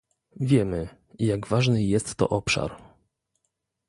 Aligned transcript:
Wiemy, 0.39 0.89
jak 1.19 1.47
ważny 1.47 1.83
jest 1.83 2.15
to 2.15 2.29
obszar 2.29 2.71